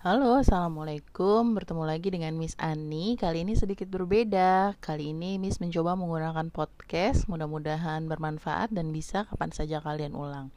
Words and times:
Halo, 0.00 0.40
Assalamualaikum. 0.40 1.52
Bertemu 1.52 1.84
lagi 1.84 2.08
dengan 2.08 2.32
Miss 2.40 2.56
Ani 2.56 3.20
Kali 3.20 3.44
ini 3.44 3.52
sedikit 3.52 3.84
berbeda. 3.92 4.72
Kali 4.80 5.12
ini 5.12 5.36
Miss 5.36 5.60
mencoba 5.60 5.92
menggunakan 5.92 6.48
podcast 6.48 7.28
Mudah-mudahan 7.28 8.08
bermanfaat 8.08 8.72
dan 8.72 8.96
bisa 8.96 9.28
kapan 9.28 9.52
saja 9.52 9.84
kalian 9.84 10.16
ulang. 10.16 10.48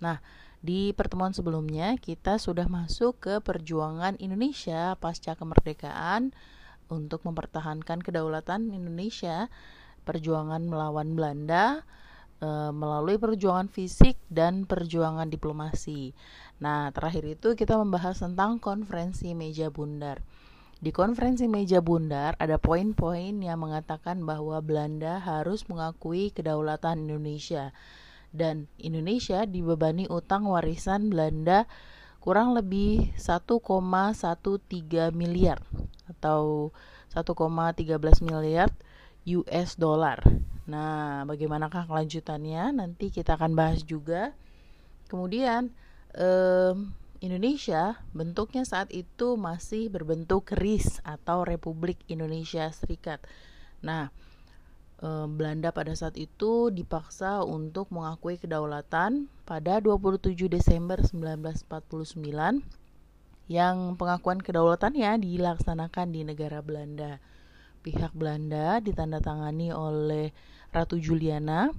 Nah, 0.00 0.24
di 0.64 0.96
pertemuan 0.96 1.36
sebelumnya 1.36 2.00
kita 2.00 2.40
sudah 2.40 2.72
masuk 2.72 3.20
ke 3.20 3.34
perjuangan 3.44 4.16
Indonesia 4.16 4.96
pasca 4.96 5.36
kemerdekaan 5.36 6.32
Untuk 6.88 7.20
mempertahankan 7.20 8.00
kedaulatan 8.00 8.72
Indonesia 8.72 9.52
Perjuangan 10.08 10.64
melawan 10.72 11.12
Belanda 11.12 11.84
e, 12.40 12.48
Melalui 12.72 13.20
perjuangan 13.20 13.68
fisik 13.68 14.16
dan 14.32 14.64
perjuangan 14.64 15.28
diplomasi 15.28 16.16
Nah, 16.56 16.88
terakhir 16.92 17.36
itu 17.36 17.52
kita 17.52 17.76
membahas 17.76 18.16
tentang 18.16 18.56
konferensi 18.56 19.36
meja 19.36 19.68
bundar. 19.68 20.24
Di 20.76 20.92
konferensi 20.92 21.48
meja 21.48 21.80
bundar 21.80 22.36
ada 22.36 22.60
poin-poin 22.60 23.32
yang 23.40 23.60
mengatakan 23.60 24.20
bahwa 24.24 24.60
Belanda 24.60 25.20
harus 25.20 25.64
mengakui 25.72 26.32
kedaulatan 26.32 27.08
Indonesia 27.08 27.72
dan 28.36 28.68
Indonesia 28.76 29.48
dibebani 29.48 30.04
utang 30.12 30.44
warisan 30.44 31.08
Belanda 31.08 31.64
kurang 32.20 32.52
lebih 32.52 33.16
1,13 33.16 34.60
miliar 35.16 35.64
atau 36.10 36.74
1,13 37.14 38.26
miliar 38.26 38.68
US 39.24 39.80
dollar. 39.80 40.20
Nah, 40.66 41.22
bagaimanakah 41.24 41.86
kelanjutannya? 41.86 42.76
Nanti 42.76 43.14
kita 43.14 43.38
akan 43.38 43.54
bahas 43.54 43.86
juga. 43.86 44.34
Kemudian 45.06 45.70
um, 46.16 46.92
Indonesia 47.20 48.00
bentuknya 48.12 48.64
saat 48.64 48.92
itu 48.92 49.40
masih 49.40 49.88
berbentuk 49.88 50.52
RIS 50.52 51.00
atau 51.04 51.44
Republik 51.44 52.00
Indonesia 52.08 52.68
Serikat. 52.72 53.24
Nah, 53.80 54.12
Belanda 55.04 55.76
pada 55.76 55.92
saat 55.92 56.16
itu 56.16 56.72
dipaksa 56.72 57.44
untuk 57.44 57.92
mengakui 57.92 58.40
kedaulatan 58.40 59.28
pada 59.44 59.76
27 59.84 60.48
Desember 60.48 61.04
1949 61.04 62.64
yang 63.46 63.94
pengakuan 63.94 64.40
kedaulatannya 64.40 65.20
dilaksanakan 65.20 66.06
di 66.16 66.24
negara 66.24 66.64
Belanda. 66.64 67.20
Pihak 67.84 68.16
Belanda 68.16 68.80
ditandatangani 68.82 69.70
oleh 69.70 70.32
Ratu 70.72 70.98
Juliana 70.98 71.70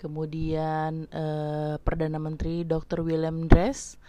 kemudian 0.00 1.04
eh, 1.12 1.76
Perdana 1.84 2.16
Menteri 2.16 2.64
Dr. 2.64 3.04
William 3.04 3.44
Dress, 3.44 4.00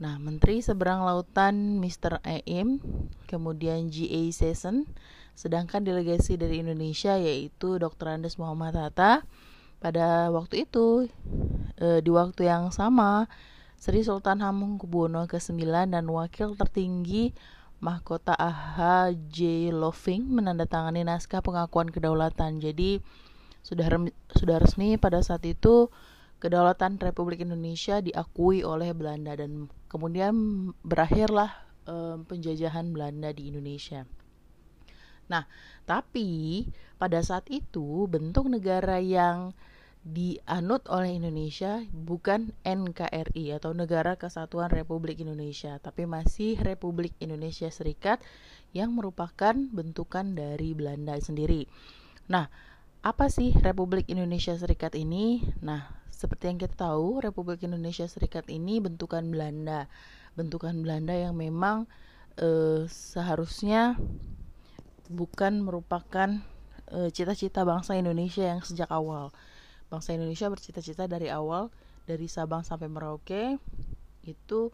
nah 0.00 0.16
Menteri 0.16 0.64
Seberang 0.64 1.04
Lautan 1.04 1.76
Mr. 1.76 2.24
Aim, 2.24 2.80
kemudian 3.28 3.92
GA 3.92 4.22
Season, 4.32 4.88
sedangkan 5.36 5.84
delegasi 5.84 6.40
dari 6.40 6.64
Indonesia 6.64 7.20
yaitu 7.20 7.76
Dr. 7.76 8.16
Andes 8.16 8.40
Muhammad 8.40 8.80
Hatta. 8.80 9.28
Pada 9.78 10.32
waktu 10.32 10.64
itu, 10.64 11.06
eh, 11.76 12.00
di 12.00 12.08
waktu 12.08 12.48
yang 12.48 12.72
sama, 12.72 13.28
Sri 13.78 14.02
Sultan 14.02 14.42
Hamengkubuwono 14.42 15.28
ke-9 15.30 15.62
dan 15.92 16.10
wakil 16.10 16.58
tertinggi 16.58 17.30
mahkota 17.78 18.34
AHJ 18.34 19.70
Loving 19.70 20.34
menandatangani 20.34 21.06
naskah 21.06 21.38
pengakuan 21.38 21.86
kedaulatan. 21.86 22.58
Jadi 22.58 22.98
sudah 23.62 23.88
sudah 24.32 24.56
resmi 24.62 24.96
pada 24.96 25.20
saat 25.20 25.44
itu 25.44 25.90
kedaulatan 26.38 27.02
Republik 27.02 27.42
Indonesia 27.42 27.98
diakui 27.98 28.62
oleh 28.62 28.94
Belanda 28.94 29.34
dan 29.34 29.66
kemudian 29.90 30.34
berakhirlah 30.86 31.50
um, 31.90 32.22
penjajahan 32.22 32.94
Belanda 32.94 33.34
di 33.34 33.50
Indonesia. 33.50 34.06
Nah, 35.28 35.44
tapi 35.84 36.64
pada 36.96 37.20
saat 37.20 37.44
itu 37.52 38.08
bentuk 38.08 38.48
negara 38.48 38.96
yang 38.96 39.52
dianut 40.08 40.88
oleh 40.88 41.20
Indonesia 41.20 41.84
bukan 41.92 42.56
NKRI 42.64 43.60
atau 43.60 43.76
Negara 43.76 44.16
Kesatuan 44.16 44.72
Republik 44.72 45.20
Indonesia, 45.20 45.76
tapi 45.82 46.08
masih 46.08 46.56
Republik 46.64 47.12
Indonesia 47.20 47.68
Serikat 47.68 48.24
yang 48.72 48.96
merupakan 48.96 49.52
bentukan 49.52 50.32
dari 50.32 50.72
Belanda 50.72 51.18
sendiri. 51.20 51.68
Nah, 52.32 52.48
apa 53.08 53.32
sih 53.32 53.56
Republik 53.64 54.04
Indonesia 54.12 54.52
Serikat 54.52 54.92
ini? 54.92 55.40
Nah, 55.64 55.88
seperti 56.12 56.52
yang 56.52 56.60
kita 56.60 56.92
tahu, 56.92 57.24
Republik 57.24 57.64
Indonesia 57.64 58.04
Serikat 58.04 58.44
ini 58.52 58.84
bentukan 58.84 59.24
Belanda, 59.32 59.88
bentukan 60.36 60.76
Belanda 60.84 61.16
yang 61.16 61.32
memang 61.32 61.88
eh, 62.36 62.84
seharusnya 62.84 63.96
bukan 65.08 65.64
merupakan 65.64 66.36
eh, 66.92 67.08
cita-cita 67.08 67.64
bangsa 67.64 67.96
Indonesia 67.96 68.44
yang 68.44 68.60
sejak 68.60 68.92
awal. 68.92 69.32
Bangsa 69.88 70.12
Indonesia 70.12 70.52
bercita-cita 70.52 71.08
dari 71.08 71.32
awal, 71.32 71.72
dari 72.04 72.28
Sabang 72.28 72.60
sampai 72.60 72.92
Merauke 72.92 73.56
itu 74.28 74.68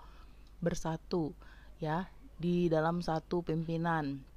bersatu, 0.59 1.31
ya, 1.79 2.11
di 2.35 2.67
dalam 2.67 2.99
satu 2.99 3.47
pimpinan 3.47 4.34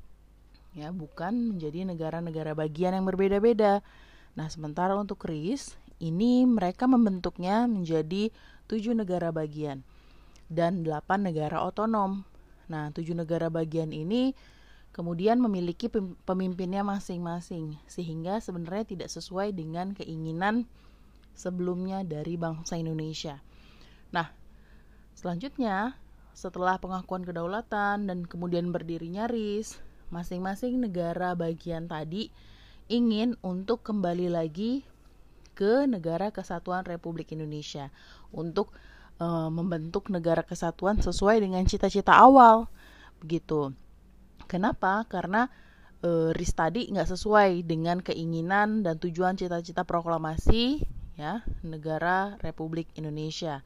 ya 0.77 0.93
bukan 0.93 1.57
menjadi 1.57 1.89
negara-negara 1.89 2.53
bagian 2.53 2.93
yang 2.93 3.05
berbeda-beda. 3.09 3.81
Nah, 4.37 4.47
sementara 4.53 4.93
untuk 4.93 5.17
KRIS 5.25 5.73
ini 5.97 6.45
mereka 6.45 6.85
membentuknya 6.85 7.65
menjadi 7.65 8.29
tujuh 8.69 8.93
negara 8.93 9.33
bagian 9.33 9.81
dan 10.45 10.85
delapan 10.85 11.25
negara 11.25 11.65
otonom. 11.65 12.21
Nah, 12.69 12.93
tujuh 12.93 13.17
negara 13.17 13.49
bagian 13.49 13.89
ini 13.89 14.37
kemudian 14.93 15.41
memiliki 15.41 15.89
pemimpinnya 16.25 16.85
masing-masing 16.85 17.81
sehingga 17.89 18.37
sebenarnya 18.37 18.85
tidak 18.85 19.09
sesuai 19.09 19.57
dengan 19.57 19.97
keinginan 19.97 20.69
sebelumnya 21.33 22.05
dari 22.05 22.37
bangsa 22.37 22.77
Indonesia. 22.77 23.41
Nah, 24.13 24.29
selanjutnya 25.17 25.97
setelah 26.37 26.77
pengakuan 26.77 27.25
kedaulatan 27.25 28.05
dan 28.05 28.25
kemudian 28.29 28.69
berdirinya 28.69 29.25
RIS, 29.25 29.81
masing-masing 30.09 30.79
negara 30.79 31.35
bagian 31.35 31.87
tadi 31.91 32.31
ingin 32.87 33.35
untuk 33.43 33.83
kembali 33.83 34.31
lagi 34.31 34.87
ke 35.57 35.89
negara 35.89 36.31
kesatuan 36.31 36.85
Republik 36.85 37.33
Indonesia 37.33 37.91
untuk 38.31 38.71
uh, 39.19 39.49
membentuk 39.49 40.07
negara 40.13 40.45
kesatuan 40.45 41.01
sesuai 41.01 41.41
dengan 41.43 41.65
cita-cita 41.65 42.15
awal 42.15 42.69
begitu. 43.19 43.73
Kenapa? 44.45 45.03
Karena 45.09 45.49
uh, 46.05 46.29
RIS 46.31 46.53
tadi 46.55 46.87
nggak 46.87 47.09
sesuai 47.11 47.65
dengan 47.65 47.99
keinginan 47.99 48.85
dan 48.85 49.01
tujuan 49.01 49.35
cita-cita 49.35 49.83
proklamasi 49.83 50.85
ya 51.17 51.41
negara 51.65 52.37
Republik 52.45 52.87
Indonesia 52.93 53.65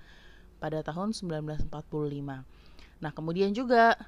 pada 0.63 0.81
tahun 0.81 1.11
1945. 1.11 1.67
Nah 3.03 3.11
kemudian 3.11 3.51
juga 3.51 3.99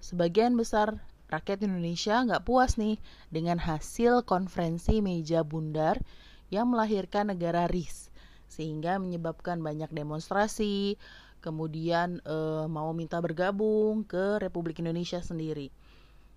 sebagian 0.00 0.56
besar 0.56 0.96
rakyat 1.28 1.64
Indonesia 1.64 2.24
nggak 2.24 2.44
puas 2.44 2.80
nih 2.80 2.96
dengan 3.28 3.60
hasil 3.60 4.24
konferensi 4.24 5.04
meja 5.04 5.44
bundar 5.44 6.00
yang 6.48 6.72
melahirkan 6.72 7.28
negara 7.28 7.68
RIS 7.68 8.08
sehingga 8.48 8.96
menyebabkan 8.96 9.60
banyak 9.60 9.92
demonstrasi 9.92 10.96
kemudian 11.44 12.24
e, 12.24 12.64
mau 12.66 12.90
minta 12.96 13.20
bergabung 13.20 14.02
ke 14.08 14.40
Republik 14.42 14.80
Indonesia 14.80 15.20
sendiri. 15.20 15.68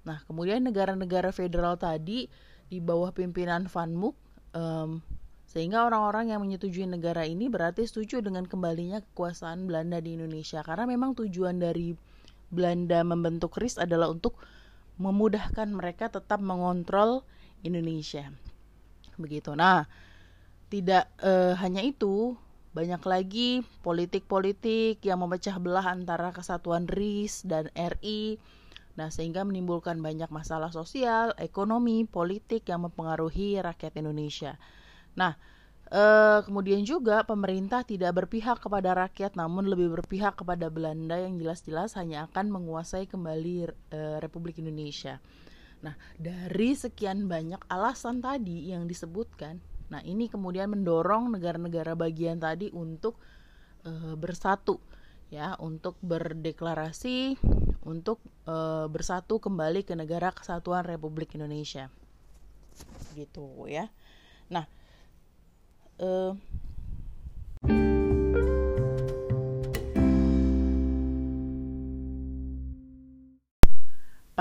Nah 0.04 0.20
kemudian 0.28 0.62
negara-negara 0.62 1.32
federal 1.32 1.80
tadi 1.80 2.28
di 2.68 2.78
bawah 2.84 3.16
pimpinan 3.16 3.72
Van 3.72 3.96
Mook 3.96 4.16
sehingga 5.52 5.84
orang-orang 5.84 6.32
yang 6.32 6.40
menyetujui 6.44 6.88
negara 6.88 7.28
ini 7.28 7.52
berarti 7.52 7.84
setuju 7.84 8.24
dengan 8.24 8.48
kembalinya 8.48 9.04
kekuasaan 9.04 9.68
Belanda 9.68 10.00
di 10.00 10.16
Indonesia 10.16 10.64
karena 10.64 10.88
memang 10.88 11.12
tujuan 11.16 11.60
dari 11.60 11.92
Belanda 12.52 13.04
membentuk 13.04 13.60
RIS 13.60 13.80
adalah 13.80 14.12
untuk 14.12 14.40
memudahkan 15.02 15.68
mereka 15.74 16.14
tetap 16.14 16.38
mengontrol 16.40 17.26
Indonesia. 17.66 18.30
Begitu. 19.18 19.58
Nah, 19.58 19.90
tidak 20.70 21.10
e, 21.20 21.58
hanya 21.58 21.82
itu, 21.82 22.38
banyak 22.72 23.04
lagi 23.04 23.50
politik-politik 23.84 25.04
yang 25.04 25.20
memecah 25.20 25.60
belah 25.60 25.92
antara 25.92 26.32
kesatuan 26.32 26.88
RIS 26.88 27.44
dan 27.44 27.68
RI. 27.76 28.40
Nah, 28.96 29.12
sehingga 29.12 29.44
menimbulkan 29.44 30.00
banyak 30.00 30.32
masalah 30.32 30.72
sosial, 30.72 31.36
ekonomi, 31.42 32.08
politik 32.08 32.68
yang 32.72 32.88
mempengaruhi 32.88 33.60
rakyat 33.60 34.00
Indonesia. 34.00 34.56
Nah, 35.20 35.36
Uh, 35.92 36.40
kemudian 36.48 36.88
juga 36.88 37.20
pemerintah 37.28 37.84
tidak 37.84 38.24
berpihak 38.24 38.64
kepada 38.64 38.96
rakyat 38.96 39.36
namun 39.36 39.68
lebih 39.68 39.92
berpihak 39.92 40.40
kepada 40.40 40.72
Belanda 40.72 41.20
yang 41.20 41.36
jelas-jelas 41.36 42.00
hanya 42.00 42.32
akan 42.32 42.48
menguasai 42.48 43.12
kembali 43.12 43.68
uh, 43.92 44.18
Republik 44.24 44.64
Indonesia. 44.64 45.20
Nah, 45.84 45.92
dari 46.16 46.72
sekian 46.80 47.28
banyak 47.28 47.60
alasan 47.68 48.24
tadi 48.24 48.72
yang 48.72 48.88
disebutkan, 48.88 49.60
nah 49.92 50.00
ini 50.08 50.32
kemudian 50.32 50.72
mendorong 50.72 51.28
negara-negara 51.28 51.98
bagian 52.00 52.40
tadi 52.40 52.72
untuk 52.72 53.20
uh, 53.84 54.16
bersatu 54.16 54.80
ya, 55.28 55.60
untuk 55.60 56.00
berdeklarasi 56.00 57.36
untuk 57.86 58.22
e, 58.46 58.56
bersatu 58.90 59.42
kembali 59.42 59.82
ke 59.82 59.98
negara 59.98 60.30
kesatuan 60.30 60.86
Republik 60.86 61.34
Indonesia 61.34 61.90
gitu 63.18 63.68
ya 63.68 63.92
nah 64.48 64.68
e, 66.02 66.10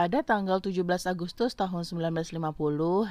Pada 0.01 0.25
tanggal 0.25 0.65
17 0.65 0.81
Agustus 1.12 1.53
tahun 1.53 1.85
1950, 1.85 2.57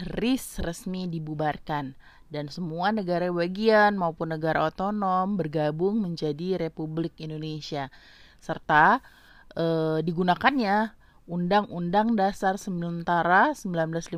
RIS 0.09 0.57
resmi 0.65 1.05
dibubarkan. 1.05 1.93
Dan 2.33 2.49
semua 2.49 2.89
negara 2.89 3.29
bagian 3.29 3.93
maupun 3.93 4.33
negara 4.33 4.65
otonom 4.65 5.37
bergabung 5.37 6.01
menjadi 6.01 6.57
Republik 6.57 7.13
Indonesia. 7.21 7.93
Serta 8.41 9.05
e, 9.53 10.01
digunakannya 10.01 10.97
Undang-Undang 11.29 12.17
Dasar 12.17 12.57
Sementara 12.57 13.53
1950 13.53 14.17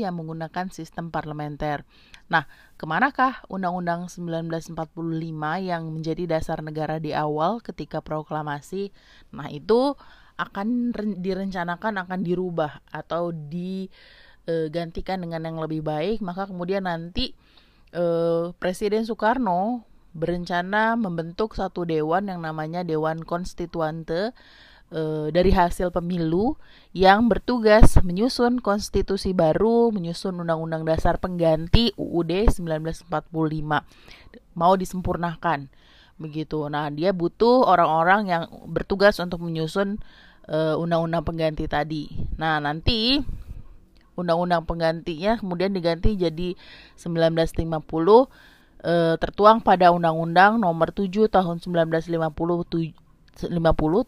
yang 0.00 0.16
menggunakan 0.16 0.72
sistem 0.72 1.12
parlementer. 1.12 1.84
Nah, 2.32 2.48
ke 2.80 2.88
manakah 2.88 3.44
Undang-Undang 3.52 4.08
1945 4.08 4.72
yang 5.60 5.84
menjadi 5.92 6.24
dasar 6.24 6.64
negara 6.64 6.96
di 6.96 7.12
awal 7.12 7.60
ketika 7.60 8.00
proklamasi? 8.00 8.88
Nah, 9.36 9.52
itu 9.52 9.92
akan 10.36 10.92
direncanakan 11.20 12.08
akan 12.08 12.20
dirubah 12.24 12.80
atau 12.92 13.32
digantikan 13.32 15.24
dengan 15.24 15.48
yang 15.48 15.56
lebih 15.64 15.80
baik 15.80 16.20
maka 16.20 16.44
kemudian 16.44 16.84
nanti 16.84 17.32
eh, 17.96 18.52
Presiden 18.60 19.08
Soekarno 19.08 19.80
berencana 20.16 20.96
membentuk 20.96 21.56
satu 21.56 21.84
dewan 21.84 22.28
yang 22.28 22.40
namanya 22.40 22.84
Dewan 22.84 23.20
Konstituante 23.24 24.32
eh, 24.92 25.28
dari 25.30 25.50
hasil 25.54 25.90
pemilu 25.94 26.54
yang 26.96 27.26
bertugas 27.26 27.98
menyusun 28.00 28.60
konstitusi 28.60 29.32
baru, 29.32 29.90
menyusun 29.90 30.36
undang-undang 30.38 30.86
dasar 30.86 31.18
pengganti 31.18 31.94
UUD 31.98 32.50
1945 32.50 33.08
mau 34.56 34.72
disempurnakan 34.74 35.68
begitu. 36.16 36.64
Nah, 36.72 36.88
dia 36.88 37.12
butuh 37.12 37.68
orang-orang 37.68 38.32
yang 38.32 38.42
bertugas 38.68 39.20
untuk 39.20 39.44
menyusun 39.44 40.00
eh, 40.48 40.74
undang-undang 40.74 41.22
pengganti 41.22 41.68
tadi. 41.68 42.08
Nah, 42.40 42.62
nanti 42.62 43.20
undang-undang 44.16 44.64
penggantinya 44.64 45.36
kemudian 45.36 45.76
diganti 45.76 46.16
jadi 46.16 46.56
1950 46.96 47.68
uh, 47.68 48.26
tertuang 49.20 49.60
pada 49.60 49.92
Undang-Undang 49.92 50.56
Nomor 50.56 50.90
7 50.90 51.28
Tahun 51.28 51.56
1950 51.60 53.05
50 53.36 53.52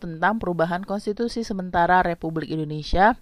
tentang 0.01 0.41
perubahan 0.41 0.83
konstitusi 0.89 1.45
sementara 1.45 2.01
Republik 2.01 2.49
Indonesia 2.49 3.15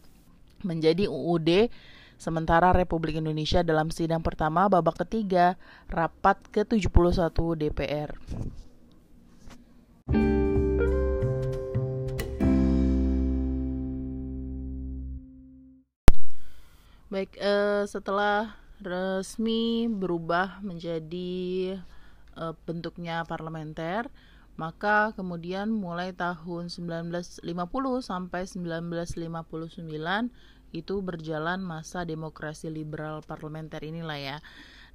menjadi 0.62 1.10
UUD 1.10 1.68
sementara 2.16 2.72
Republik 2.72 3.18
Indonesia 3.20 3.60
dalam 3.60 3.92
sidang 3.92 4.24
pertama 4.24 4.70
babak 4.70 5.04
ketiga 5.04 5.60
rapat 5.90 6.40
ke-71 6.54 7.36
DPR. 7.60 8.10
Baik, 17.06 17.38
uh, 17.38 17.86
setelah 17.86 18.58
resmi 18.82 19.86
berubah 19.86 20.58
menjadi 20.60 21.78
uh, 22.34 22.52
bentuknya 22.66 23.22
parlementer, 23.24 24.10
maka 24.56 25.12
kemudian 25.12 25.68
mulai 25.68 26.16
tahun 26.16 26.72
1950 26.72 27.44
sampai 28.00 28.42
1959 28.48 29.84
itu 30.74 30.94
berjalan 31.00 31.60
masa 31.62 32.02
demokrasi 32.02 32.72
liberal 32.72 33.22
parlementer 33.24 33.84
inilah 33.84 34.18
ya. 34.18 34.38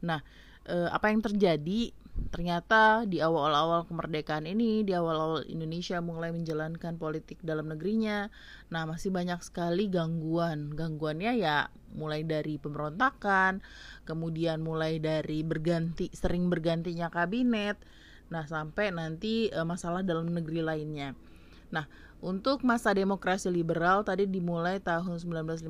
Nah, 0.04 0.22
uh, 0.68 0.90
apa 0.92 1.14
yang 1.14 1.22
terjadi 1.22 1.94
ternyata 2.28 3.08
di 3.08 3.24
awal-awal 3.24 3.88
kemerdekaan 3.88 4.44
ini, 4.44 4.84
di 4.84 4.92
awal-awal 4.92 5.48
Indonesia 5.48 6.04
mulai 6.04 6.36
menjalankan 6.36 7.00
politik 7.00 7.40
dalam 7.40 7.72
negerinya, 7.72 8.28
nah 8.68 8.84
masih 8.84 9.16
banyak 9.16 9.40
sekali 9.42 9.88
gangguan. 9.88 10.76
Gangguannya 10.76 11.40
ya 11.40 11.72
mulai 11.96 12.28
dari 12.28 12.60
pemberontakan, 12.60 13.64
kemudian 14.04 14.60
mulai 14.60 15.00
dari 15.00 15.42
berganti 15.42 16.12
sering 16.12 16.52
bergantinya 16.52 17.08
kabinet, 17.08 17.80
nah 18.32 18.48
sampai 18.48 18.96
nanti 18.96 19.52
e, 19.52 19.60
masalah 19.68 20.02
dalam 20.02 20.32
negeri 20.32 20.64
lainnya. 20.64 21.12
Nah, 21.72 21.88
untuk 22.22 22.62
masa 22.62 22.94
demokrasi 22.94 23.50
liberal 23.50 24.06
tadi 24.06 24.30
dimulai 24.30 24.78
tahun 24.78 25.18
1950 25.18 25.68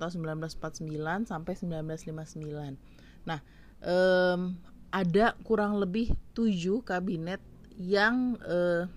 atau 0.00 0.08
1949 0.08 1.28
sampai 1.28 1.52
1959. 1.54 2.78
Nah, 3.28 3.40
um, 3.84 4.56
ada 4.88 5.36
kurang 5.44 5.76
lebih 5.76 6.16
tujuh 6.32 6.80
kabinet 6.86 7.44
yang 7.76 8.40
uh, 8.44 8.88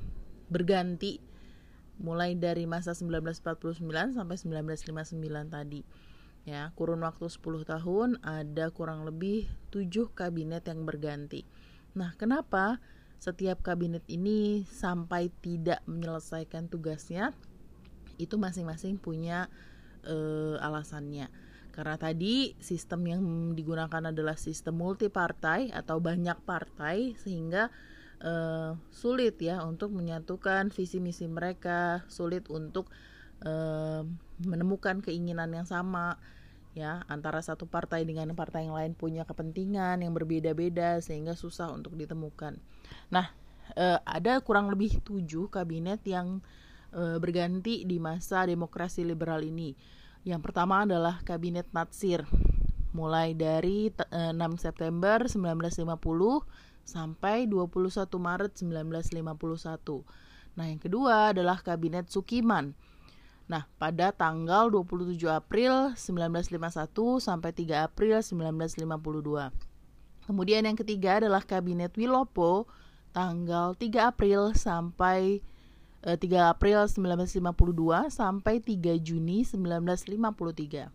berganti 0.48 1.19
mulai 2.00 2.36
dari 2.36 2.68
masa 2.68 2.92
1949 2.92 3.80
sampai 4.16 4.36
1959 4.40 5.51
tadi. 5.51 5.81
Ya, 6.46 6.69
kurun 6.78 7.01
waktu 7.01 7.25
10 7.25 7.42
tahun 7.66 8.10
ada 8.22 8.69
kurang 8.69 9.04
lebih 9.04 9.50
tujuh 9.74 10.13
kabinet 10.13 10.69
yang 10.69 10.86
berganti. 10.86 11.42
Nah, 11.98 12.13
kenapa 12.19 12.78
setiap 13.17 13.63
kabinet 13.65 14.03
ini 14.07 14.67
sampai 14.69 15.31
tidak 15.41 15.81
menyelesaikan 15.88 16.67
tugasnya? 16.69 17.31
Itu 18.15 18.39
masing-masing 18.39 19.00
punya 19.01 19.51
uh, 20.07 20.56
alasannya 20.62 21.27
karena 21.75 22.00
tadi 22.00 22.56
sistem 22.63 23.03
yang 23.03 23.21
digunakan 23.51 24.00
adalah 24.00 24.39
sistem 24.39 24.79
multi 24.79 25.12
partai 25.12 25.75
atau 25.75 26.00
banyak 26.00 26.39
partai 26.47 27.19
sehingga 27.19 27.67
uh, 28.23 28.79
sulit 28.95 29.35
ya 29.44 29.59
untuk 29.67 29.91
menyatukan 29.91 30.71
visi 30.71 31.03
misi 31.03 31.27
mereka, 31.27 32.07
sulit 32.07 32.47
untuk 32.47 32.88
uh, 33.44 34.07
menemukan 34.39 35.03
keinginan 35.03 35.51
yang 35.51 35.67
sama 35.67 36.15
ya 36.75 37.07
antara 37.07 37.39
satu 37.39 37.66
partai 37.66 38.04
dengan 38.04 38.36
partai 38.36 38.68
yang 38.68 38.75
lain 38.75 38.94
punya 38.94 39.24
kepentingan 39.24 40.04
yang 40.04 40.12
berbeda-beda 40.12 41.00
sehingga 41.00 41.33
susah 41.33 41.72
untuk 41.72 41.95
ditemukan. 41.95 42.60
Nah, 43.10 43.31
uh, 43.80 44.00
ada 44.04 44.44
kurang 44.44 44.68
lebih 44.68 45.00
tujuh 45.01 45.48
kabinet 45.48 46.03
yang 46.03 46.44
uh, 46.91 47.17
berganti 47.17 47.88
di 47.88 47.98
masa 47.98 48.44
demokrasi 48.44 49.08
liberal 49.08 49.39
ini 49.39 49.74
yang 50.25 50.41
pertama 50.41 50.89
adalah 50.89 51.22
Kabinet 51.22 51.70
Natsir 51.70 52.25
mulai 52.98 53.38
dari 53.38 53.94
6 53.94 54.10
eh, 54.10 54.58
September 54.58 55.29
1950 55.29 55.86
sampai 56.82 57.46
21 57.46 58.10
Maret 58.17 58.51
1951. 58.58 60.58
Nah, 60.58 60.65
yang 60.65 60.82
kedua 60.82 61.29
adalah 61.29 61.62
Kabinet 61.62 62.10
Sukiman. 62.10 62.74
Nah, 63.46 63.70
pada 63.78 64.10
tanggal 64.10 64.74
27 64.74 65.22
April 65.30 65.94
1951 65.94 67.22
sampai 67.22 67.54
3 67.54 67.86
April 67.86 68.18
1952. 68.25 69.54
Kemudian 70.25 70.66
yang 70.66 70.74
ketiga 70.74 71.22
adalah 71.22 71.46
Kabinet 71.46 71.94
Wilopo 71.94 72.66
tanggal 73.14 73.78
3 73.78 74.10
April 74.10 74.58
sampai 74.58 75.46
3 76.06 76.22
eh, 76.22 76.46
April 76.46 76.86
1952 76.86 78.10
sampai 78.14 78.62
3 78.62 78.98
Juni 79.02 79.42
1953. 79.42 80.90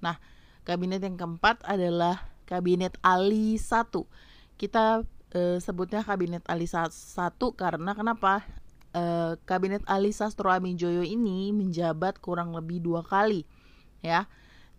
Nah, 0.00 0.16
kabinet 0.64 1.04
yang 1.04 1.20
keempat 1.20 1.60
adalah 1.68 2.32
Kabinet 2.48 2.96
Ali 3.04 3.60
1. 3.60 3.92
Kita 4.56 5.04
e, 5.30 5.60
sebutnya 5.60 6.00
Kabinet 6.00 6.40
Ali 6.48 6.64
1 6.64 6.88
karena 7.52 7.92
kenapa? 7.92 8.48
E, 8.90 9.02
Kabinet 9.46 9.82
Ali 9.86 10.10
Sastro 10.10 10.50
Amijoyo 10.50 11.06
ini 11.06 11.54
menjabat 11.54 12.18
kurang 12.18 12.54
lebih 12.54 12.82
dua 12.82 13.06
kali, 13.06 13.46
ya. 14.02 14.26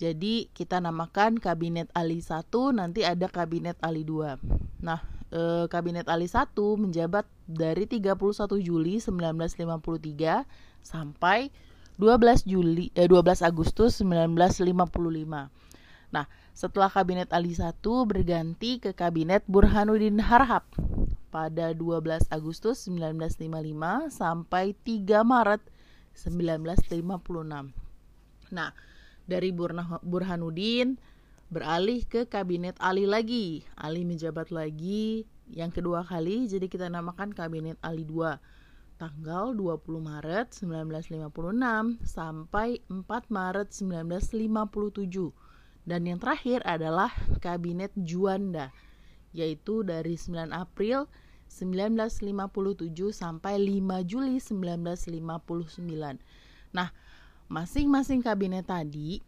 Jadi 0.01 0.49
kita 0.57 0.81
namakan 0.81 1.37
Kabinet 1.37 1.85
Ali 1.93 2.25
1, 2.25 2.49
nanti 2.73 3.05
ada 3.05 3.29
Kabinet 3.29 3.77
Ali 3.85 4.01
2. 4.01 4.41
Nah, 4.81 4.97
eh, 5.29 5.69
Kabinet 5.69 6.09
Ali 6.09 6.25
1 6.25 6.57
menjabat 6.73 7.29
dari 7.45 7.85
31 7.85 8.57
Juli 8.57 8.97
1953 8.97 10.49
sampai 10.81 11.53
12 12.01 12.49
Juli 12.49 12.89
eh, 12.97 13.05
12 13.05 13.45
Agustus 13.45 14.01
1955. 14.01 15.53
Nah, 16.09 16.25
setelah 16.57 16.89
Kabinet 16.89 17.29
Ali 17.29 17.53
1 17.53 17.77
berganti 18.09 18.81
ke 18.81 18.97
Kabinet 18.97 19.45
Burhanuddin 19.45 20.17
Harhab 20.17 20.65
pada 21.31 21.71
12 21.71 22.27
Agustus 22.27 22.85
1955 22.91 24.11
sampai 24.11 24.75
3 24.83 25.23
Maret 25.23 25.63
1956. 26.11 27.71
Nah, 28.51 28.75
dari 29.23 29.49
Burhanuddin 30.03 30.99
beralih 31.47 32.03
ke 32.03 32.27
kabinet 32.27 32.75
Ali 32.83 33.07
lagi. 33.07 33.63
Ali 33.79 34.03
menjabat 34.03 34.51
lagi 34.51 35.23
yang 35.51 35.71
kedua 35.71 36.03
kali, 36.03 36.47
jadi 36.51 36.67
kita 36.67 36.87
namakan 36.91 37.31
kabinet 37.31 37.79
Ali 37.83 38.03
2 38.07 38.39
tanggal 39.01 39.57
20 39.57 39.97
Maret 39.97 40.53
1956 40.53 42.05
sampai 42.05 42.85
4 42.85 43.33
Maret 43.33 43.67
1957. 43.73 45.33
Dan 45.81 46.05
yang 46.05 46.21
terakhir 46.21 46.61
adalah 46.61 47.09
Kabinet 47.41 47.89
Juanda, 47.97 48.69
yaitu 49.33 49.81
dari 49.81 50.13
9 50.13 50.53
April 50.53 51.09
1957 51.51 53.11
sampai 53.11 53.59
5 53.59 54.07
Juli 54.07 54.39
1959. 54.39 56.17
Nah, 56.71 56.89
masing-masing 57.51 58.23
kabinet 58.23 58.71
tadi 58.71 59.19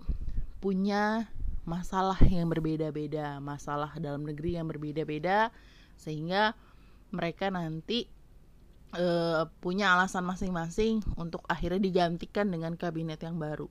punya 0.63 1.27
masalah 1.67 2.15
yang 2.23 2.47
berbeda-beda, 2.47 3.43
masalah 3.43 3.91
dalam 3.99 4.23
negeri 4.23 4.55
yang 4.55 4.71
berbeda-beda 4.71 5.51
sehingga 5.99 6.55
mereka 7.11 7.51
nanti 7.51 8.07
uh, 8.95 9.45
punya 9.59 9.93
alasan 9.93 10.23
masing-masing 10.23 11.03
untuk 11.19 11.43
akhirnya 11.51 11.83
digantikan 11.83 12.47
dengan 12.47 12.79
kabinet 12.79 13.19
yang 13.19 13.35
baru. 13.35 13.67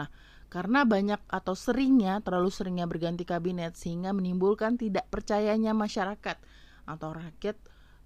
Nah, 0.00 0.08
karena 0.50 0.82
banyak 0.82 1.20
atau 1.30 1.54
seringnya 1.54 2.18
terlalu 2.24 2.50
seringnya 2.50 2.88
berganti 2.90 3.22
kabinet 3.22 3.78
sehingga 3.78 4.10
menimbulkan 4.10 4.74
tidak 4.74 5.06
percayanya 5.12 5.76
masyarakat 5.76 6.36
atau 6.90 7.08
rakyat 7.14 7.54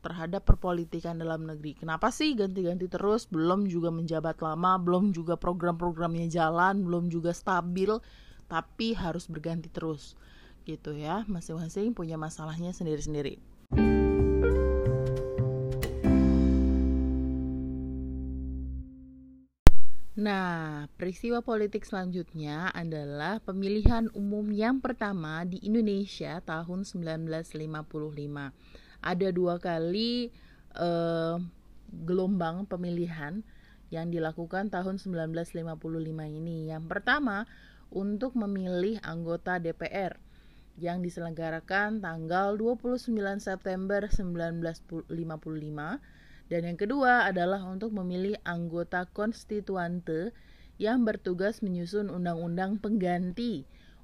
terhadap 0.05 0.45
perpolitikan 0.45 1.17
dalam 1.17 1.49
negeri. 1.49 1.73
Kenapa 1.81 2.13
sih 2.13 2.37
ganti-ganti 2.37 2.93
terus? 2.93 3.25
Belum 3.25 3.65
juga 3.65 3.89
menjabat 3.89 4.45
lama, 4.45 4.77
belum 4.77 5.17
juga 5.17 5.41
program-programnya 5.41 6.29
jalan, 6.29 6.85
belum 6.85 7.09
juga 7.09 7.33
stabil, 7.33 7.89
tapi 8.45 8.93
harus 8.93 9.25
berganti 9.25 9.73
terus. 9.73 10.13
Gitu 10.69 10.93
ya, 10.93 11.25
masing-masing 11.25 11.97
punya 11.97 12.21
masalahnya 12.21 12.77
sendiri-sendiri. 12.77 13.41
Nah, 20.15 20.87
peristiwa 20.95 21.43
politik 21.43 21.83
selanjutnya 21.83 22.71
adalah 22.71 23.43
pemilihan 23.43 24.07
umum 24.15 24.47
yang 24.55 24.79
pertama 24.79 25.43
di 25.43 25.59
Indonesia 25.67 26.39
tahun 26.39 26.87
1955. 26.87 28.55
Ada 29.05 29.29
dua 29.31 29.61
kali 29.61 30.33
eh, 30.81 31.37
gelombang 32.09 32.65
pemilihan 32.65 33.45
yang 33.93 34.09
dilakukan 34.09 34.73
tahun 34.73 34.97
1955 34.97 35.61
ini. 36.41 36.73
Yang 36.73 36.85
pertama 36.89 37.45
untuk 37.93 38.33
memilih 38.35 38.99
anggota 39.05 39.61
DPR 39.61 40.17
yang 40.81 41.05
diselenggarakan 41.05 42.03
tanggal 42.03 42.59
29 42.59 43.15
September 43.39 44.03
1955 44.11 45.07
dan 46.51 46.61
yang 46.67 46.75
kedua 46.75 47.31
adalah 47.31 47.63
untuk 47.63 47.95
memilih 47.95 48.35
anggota 48.43 49.07
konstituante 49.15 50.35
yang 50.83 51.07
bertugas 51.07 51.63
menyusun 51.63 52.11
undang-undang 52.11 52.83
pengganti 52.83 53.63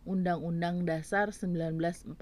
Undang-Undang 0.08 0.88
Dasar 0.88 1.28
1945. 1.28 2.16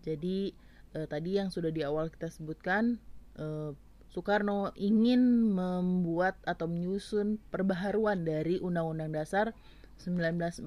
Jadi 0.00 0.54
eh, 0.94 1.06
tadi 1.06 1.38
yang 1.38 1.48
sudah 1.52 1.70
di 1.70 1.82
awal 1.86 2.10
kita 2.10 2.30
sebutkan 2.30 2.98
eh, 3.38 3.72
Soekarno 4.10 4.74
ingin 4.74 5.54
membuat 5.54 6.42
atau 6.42 6.66
menyusun 6.66 7.38
perbaharuan 7.54 8.26
dari 8.26 8.58
Undang-Undang 8.58 9.14
Dasar 9.14 9.54
1945. 10.02 10.66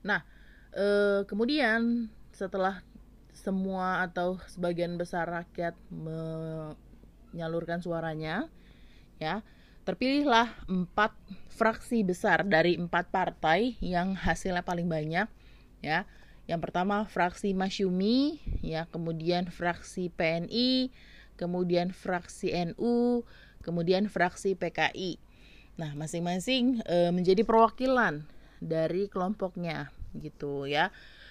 Nah, 0.00 0.20
eh, 0.72 1.20
kemudian 1.28 2.08
setelah 2.32 2.80
semua 3.36 4.04
atau 4.08 4.40
sebagian 4.48 4.96
besar 4.96 5.28
rakyat 5.28 5.76
menyalurkan 5.92 7.80
suaranya 7.80 8.50
ya 9.22 9.44
terpilihlah 9.84 10.50
empat 10.68 11.14
fraksi 11.52 12.04
besar 12.04 12.44
dari 12.44 12.76
empat 12.76 13.08
partai 13.08 13.80
yang 13.80 14.12
hasilnya 14.16 14.64
paling 14.64 14.88
banyak 14.88 15.28
ya 15.80 16.04
yang 16.50 16.58
pertama 16.58 17.06
fraksi 17.06 17.54
Masyumi 17.54 18.42
ya 18.58 18.90
kemudian 18.90 19.46
fraksi 19.54 20.10
PNI 20.10 20.90
kemudian 21.38 21.94
fraksi 21.94 22.50
NU 22.74 23.22
kemudian 23.62 24.10
fraksi 24.10 24.58
PKI 24.58 25.22
nah 25.78 25.94
masing-masing 25.94 26.82
e, 26.82 27.14
menjadi 27.14 27.46
perwakilan 27.46 28.26
dari 28.58 29.06
kelompoknya 29.06 29.94
gitu 30.18 30.66
ya 30.66 30.90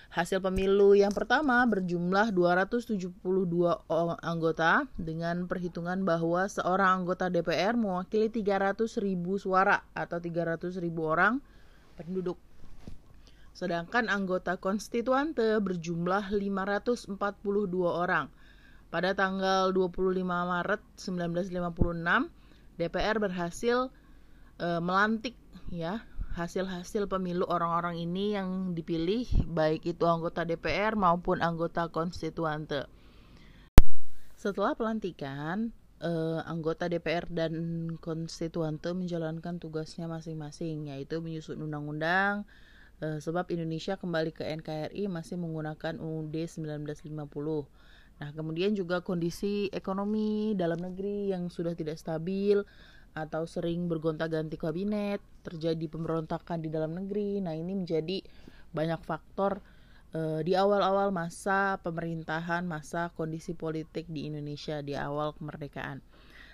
Hasil 0.09 0.41
pemilu 0.41 0.97
yang 0.97 1.13
pertama 1.13 1.61
berjumlah 1.69 2.33
272 2.33 3.21
anggota 4.25 4.89
dengan 4.97 5.45
perhitungan 5.45 6.01
bahwa 6.01 6.49
seorang 6.49 7.05
anggota 7.05 7.29
DPR 7.29 7.77
mewakili 7.77 8.25
300 8.33 8.89
ribu 9.05 9.37
suara 9.37 9.85
atau 9.93 10.17
300 10.17 10.81
ribu 10.81 11.05
orang 11.05 11.37
penduduk. 11.93 12.41
Sedangkan 13.59 14.07
anggota 14.07 14.55
konstituante 14.55 15.59
berjumlah 15.59 16.31
542 16.31 17.19
orang. 17.83 18.31
Pada 18.87 19.11
tanggal 19.11 19.75
25 19.75 20.23
Maret 20.23 20.79
1956, 20.95 22.31
DPR 22.79 23.19
berhasil 23.19 23.91
e, 24.55 24.67
melantik 24.79 25.35
ya 25.75 26.07
hasil-hasil 26.39 27.11
pemilu 27.11 27.43
orang-orang 27.51 27.99
ini 27.99 28.31
yang 28.31 28.71
dipilih 28.71 29.27
baik 29.51 29.83
itu 29.83 30.07
anggota 30.07 30.47
DPR 30.47 30.95
maupun 30.95 31.43
anggota 31.43 31.91
konstituante. 31.91 32.87
Setelah 34.39 34.71
pelantikan, 34.71 35.75
eh, 35.99 36.39
anggota 36.47 36.87
DPR 36.87 37.27
dan 37.27 37.53
konstituante 37.99 38.95
menjalankan 38.95 39.59
tugasnya 39.59 40.07
masing-masing 40.07 40.95
yaitu 40.95 41.19
menyusun 41.19 41.59
undang-undang 41.59 42.47
eh, 43.03 43.19
sebab 43.19 43.51
Indonesia 43.51 43.95
kembali 43.95 44.31
ke 44.31 44.43
NKRI 44.45 45.07
masih 45.11 45.39
menggunakan 45.39 45.99
UUD 45.99 46.35
1950. 46.35 47.67
Nah, 48.19 48.29
kemudian 48.35 48.75
juga 48.75 48.99
kondisi 48.99 49.71
ekonomi 49.71 50.51
dalam 50.53 50.79
negeri 50.83 51.31
yang 51.31 51.47
sudah 51.47 51.71
tidak 51.71 51.95
stabil 51.95 52.59
atau 53.15 53.47
sering 53.47 53.87
bergonta-ganti 53.87 54.59
kabinet, 54.59 55.23
terjadi 55.41 55.87
pemberontakan 55.87 56.59
di 56.59 56.69
dalam 56.69 56.93
negeri. 56.93 57.39
Nah, 57.39 57.55
ini 57.55 57.73
menjadi 57.73 58.21
banyak 58.75 59.01
faktor 59.01 59.63
uh, 60.13 60.43
di 60.43 60.53
awal-awal 60.53 61.09
masa 61.15 61.79
pemerintahan, 61.81 62.67
masa 62.67 63.09
kondisi 63.15 63.55
politik 63.55 64.05
di 64.11 64.29
Indonesia 64.29 64.83
di 64.83 64.93
awal 64.93 65.33
kemerdekaan. 65.39 66.03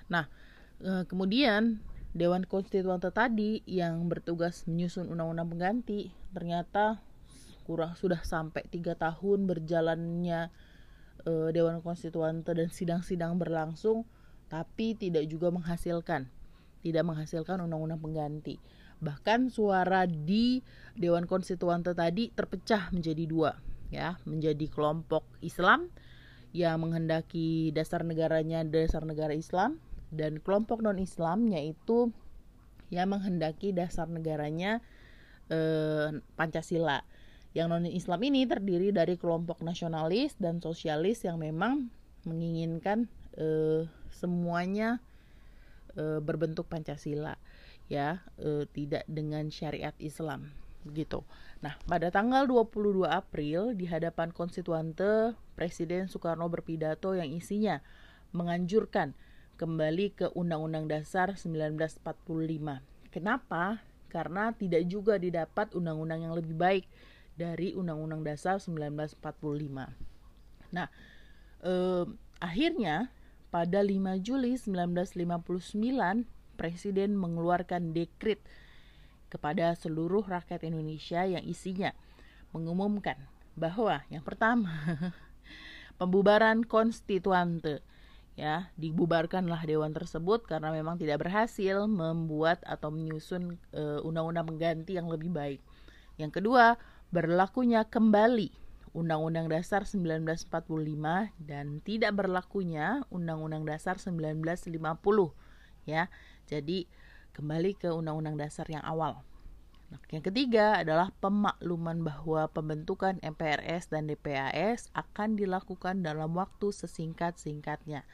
Nah, 0.07 0.29
uh, 0.85 1.03
kemudian 1.09 1.81
Dewan 2.15 2.47
Konstituante 2.47 3.11
tadi 3.11 3.59
yang 3.67 4.07
bertugas 4.07 4.63
menyusun 4.71 5.11
undang-undang 5.11 5.51
pengganti. 5.51 6.15
Ternyata 6.31 7.03
kurang 7.67 7.99
sudah 7.99 8.23
sampai 8.23 8.63
tiga 8.71 8.95
tahun 8.95 9.43
berjalannya 9.51 10.47
uh, 11.27 11.49
Dewan 11.51 11.83
Konstituante 11.83 12.55
dan 12.55 12.71
sidang-sidang 12.71 13.35
berlangsung 13.35 14.07
tapi 14.47 14.95
tidak 14.95 15.27
juga 15.27 15.51
menghasilkan. 15.51 16.31
Tidak 16.79 17.03
menghasilkan 17.03 17.59
undang-undang 17.67 17.99
pengganti. 17.99 18.63
Bahkan 19.03 19.51
suara 19.51 20.07
di 20.07 20.63
Dewan 20.95 21.27
Konstituante 21.27 21.91
tadi 21.91 22.31
terpecah 22.31 22.95
menjadi 22.95 23.27
dua, 23.27 23.51
ya, 23.91 24.15
menjadi 24.23 24.71
kelompok 24.71 25.27
Islam 25.43 25.91
yang 26.55 26.79
menghendaki 26.79 27.75
dasar 27.75 28.07
negaranya 28.07 28.63
dasar 28.63 29.03
negara 29.03 29.35
Islam 29.35 29.83
dan 30.15 30.39
kelompok 30.41 30.81
non-Islam 30.81 31.51
yaitu 31.51 32.09
yang 32.89 33.11
menghendaki 33.11 33.75
dasar 33.75 34.07
negaranya 34.07 34.79
eh, 35.51 36.15
Pancasila. 36.39 37.03
Yang 37.55 37.67
non-Islam 37.71 38.19
ini 38.27 38.47
terdiri 38.47 38.91
dari 38.91 39.15
kelompok 39.15 39.63
nasionalis 39.63 40.35
dan 40.39 40.59
sosialis 40.59 41.23
yang 41.23 41.39
memang 41.39 41.87
menginginkan 42.27 43.07
eh, 43.35 43.87
semuanya 44.11 45.03
e, 45.95 46.19
berbentuk 46.23 46.67
Pancasila 46.67 47.35
ya 47.91 48.23
e, 48.39 48.67
tidak 48.71 49.07
dengan 49.07 49.49
syariat 49.49 49.95
Islam 49.99 50.51
gitu. 50.93 51.25
Nah, 51.65 51.81
pada 51.89 52.13
tanggal 52.13 52.45
22 52.45 53.09
April 53.09 53.73
di 53.73 53.89
hadapan 53.89 54.29
konstituante 54.29 55.33
Presiden 55.57 56.05
Soekarno 56.05 56.45
berpidato 56.45 57.17
yang 57.17 57.33
isinya 57.33 57.81
menganjurkan 58.37 59.17
kembali 59.55 60.15
ke 60.15 60.27
Undang-Undang 60.35 60.91
Dasar 60.91 61.35
1945. 61.35 62.03
Kenapa? 63.11 63.79
Karena 64.11 64.51
tidak 64.51 64.83
juga 64.87 65.15
didapat 65.15 65.71
undang-undang 65.75 66.27
yang 66.27 66.35
lebih 66.35 66.55
baik 66.55 66.85
dari 67.35 67.75
Undang-Undang 67.75 68.23
Dasar 68.23 68.59
1945. 68.59 69.91
Nah, 70.71 70.87
eh, 71.63 72.05
akhirnya 72.39 73.11
pada 73.51 73.79
5 73.79 74.19
Juli 74.19 74.59
1959, 74.59 76.27
Presiden 76.55 77.19
mengeluarkan 77.19 77.91
dekrit 77.91 78.39
kepada 79.27 79.75
seluruh 79.75 80.23
rakyat 80.23 80.63
Indonesia 80.63 81.27
yang 81.27 81.43
isinya 81.43 81.91
mengumumkan 82.55 83.19
bahwa 83.59 84.03
yang 84.07 84.23
pertama 84.23 84.71
pembubaran 85.99 86.63
konstituante 86.63 87.83
ya 88.35 88.67
dibubarkanlah 88.75 89.63
dewan 89.63 89.95
tersebut 89.95 90.43
karena 90.43 90.67
memang 90.75 90.99
tidak 90.99 91.23
berhasil 91.23 91.87
membuat 91.87 92.59
atau 92.67 92.91
menyusun 92.91 93.55
undang 93.71 94.03
undang-undang 94.03 94.45
pengganti 94.51 94.99
yang 94.99 95.07
lebih 95.07 95.31
baik. 95.31 95.63
Yang 96.19 96.43
kedua, 96.43 96.75
berlakunya 97.11 97.87
kembali 97.87 98.51
Undang-Undang 98.95 99.51
Dasar 99.51 99.83
1945 99.83 100.47
dan 101.43 101.83
tidak 101.83 102.15
berlakunya 102.15 103.03
Undang-Undang 103.11 103.67
Dasar 103.67 103.99
1950 103.99 104.71
ya. 105.83 106.07
Jadi 106.47 106.87
kembali 107.35 107.75
ke 107.75 107.91
Undang-Undang 107.91 108.39
Dasar 108.39 108.63
yang 108.71 108.83
awal. 108.87 109.19
Nah, 109.91 109.99
yang 110.09 110.23
ketiga 110.23 110.79
adalah 110.79 111.11
pemakluman 111.19 112.01
bahwa 112.01 112.47
pembentukan 112.49 113.19
MPRS 113.19 113.91
dan 113.91 114.07
DPAS 114.07 114.89
akan 114.95 115.35
dilakukan 115.35 115.99
dalam 115.99 116.31
waktu 116.33 116.71
sesingkat-singkatnya. 116.71 118.07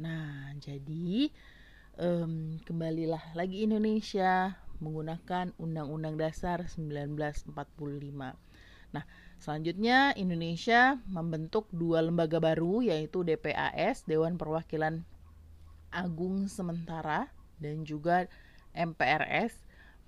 Nah, 0.00 0.56
jadi 0.56 1.28
um, 2.00 2.56
kembalilah 2.64 3.20
lagi 3.36 3.68
Indonesia 3.68 4.56
menggunakan 4.80 5.52
Undang-Undang 5.60 6.16
Dasar 6.16 6.64
1945. 6.64 7.52
Nah, 8.90 9.04
selanjutnya 9.36 10.16
Indonesia 10.16 10.96
membentuk 11.04 11.68
dua 11.68 12.00
lembaga 12.00 12.40
baru 12.40 12.80
yaitu 12.80 13.22
DPAS, 13.22 14.08
Dewan 14.08 14.40
Perwakilan 14.40 15.04
Agung 15.92 16.48
Sementara 16.48 17.28
dan 17.60 17.84
juga 17.84 18.24
MPRS, 18.72 19.52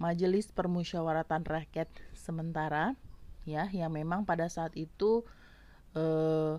Majelis 0.00 0.48
Permusyawaratan 0.50 1.44
Rakyat 1.44 1.92
sementara 2.16 2.96
ya 3.44 3.68
yang 3.70 3.92
memang 3.92 4.24
pada 4.24 4.48
saat 4.48 4.72
itu 4.78 5.26
eh, 5.92 6.56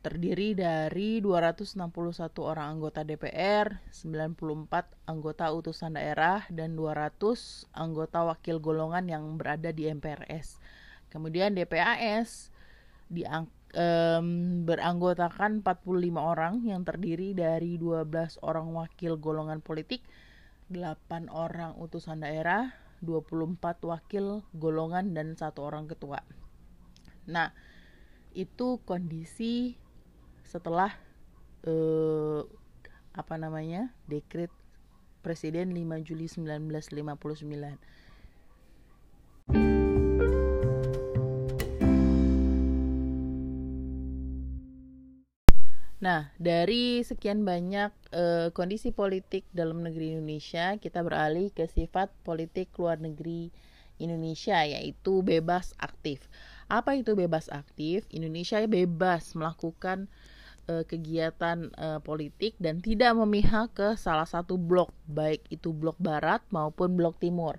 terdiri 0.00 0.56
dari 0.56 1.20
261 1.20 1.76
orang 2.40 2.80
anggota 2.80 3.04
DPR, 3.04 3.84
94 3.92 4.32
anggota 5.04 5.52
utusan 5.52 6.00
daerah 6.00 6.48
dan 6.48 6.72
200 6.72 7.68
anggota 7.76 8.24
wakil 8.24 8.64
golongan 8.64 9.04
yang 9.12 9.24
berada 9.36 9.68
di 9.76 9.92
MPRS. 9.92 10.56
Kemudian 11.12 11.52
DPAS 11.52 12.48
diang 13.12 13.50
um, 13.76 14.26
beranggotakan 14.64 15.60
45 15.60 16.16
orang 16.16 16.64
yang 16.64 16.80
terdiri 16.80 17.36
dari 17.36 17.76
12 17.76 18.40
orang 18.40 18.72
wakil 18.72 19.20
golongan 19.20 19.60
politik 19.60 20.00
8 20.70 21.28
orang 21.28 21.74
utusan 21.76 22.22
daerah, 22.22 22.72
24 23.02 23.58
wakil 23.84 24.46
golongan 24.54 25.12
dan 25.12 25.34
satu 25.34 25.66
orang 25.66 25.90
ketua. 25.90 26.22
Nah, 27.26 27.50
itu 28.30 28.78
kondisi 28.86 29.74
setelah 30.50 30.90
eh, 31.62 32.42
apa 33.14 33.34
namanya? 33.38 33.94
dekret 34.10 34.50
Presiden 35.22 35.70
5 35.70 36.02
Juli 36.02 36.26
1959. 36.26 37.78
Nah, 46.00 46.32
dari 46.40 47.04
sekian 47.04 47.44
banyak 47.44 47.92
uh, 48.16 48.48
kondisi 48.56 48.88
politik 48.88 49.44
dalam 49.52 49.84
negeri 49.84 50.16
Indonesia, 50.16 50.80
kita 50.80 51.04
beralih 51.04 51.52
ke 51.52 51.68
sifat 51.68 52.08
politik 52.24 52.72
luar 52.80 52.96
negeri 52.96 53.52
Indonesia, 54.00 54.64
yaitu 54.64 55.20
bebas 55.20 55.76
aktif. 55.76 56.24
Apa 56.72 56.96
itu 56.96 57.12
bebas 57.12 57.52
aktif? 57.52 58.08
Indonesia 58.08 58.64
bebas 58.64 59.36
melakukan 59.36 60.08
uh, 60.70 60.84
kegiatan 60.86 61.74
uh, 61.74 61.98
politik 61.98 62.54
dan 62.62 62.78
tidak 62.78 63.18
memihak 63.18 63.74
ke 63.74 63.98
salah 63.98 64.26
satu 64.26 64.54
blok, 64.54 64.94
baik 65.10 65.42
itu 65.50 65.74
blok 65.74 65.98
barat 65.98 66.38
maupun 66.54 66.94
blok 66.94 67.18
timur. 67.18 67.58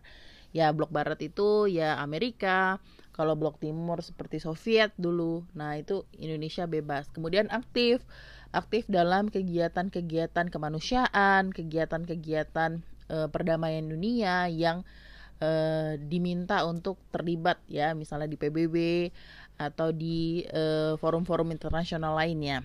Ya, 0.56 0.72
blok 0.72 0.92
barat 0.92 1.20
itu 1.24 1.68
ya 1.68 2.00
Amerika, 2.00 2.80
kalau 3.16 3.36
blok 3.36 3.60
timur 3.60 4.00
seperti 4.04 4.40
Soviet 4.40 4.92
dulu. 5.00 5.48
Nah, 5.56 5.80
itu 5.80 6.04
Indonesia 6.16 6.68
bebas. 6.68 7.08
Kemudian 7.12 7.48
aktif 7.52 8.04
aktif 8.52 8.84
dalam 8.92 9.32
kegiatan-kegiatan 9.32 10.52
kemanusiaan, 10.52 11.56
kegiatan-kegiatan 11.56 12.84
e, 13.08 13.18
perdamaian 13.32 13.88
dunia 13.88 14.52
yang 14.52 14.84
e, 15.40 15.50
diminta 16.04 16.68
untuk 16.68 17.00
terlibat 17.16 17.64
ya, 17.72 17.96
misalnya 17.96 18.28
di 18.28 18.36
PBB 18.36 19.08
atau 19.56 19.96
di 19.96 20.44
forum-forum 21.00 21.54
internasional 21.56 22.18
lainnya. 22.18 22.60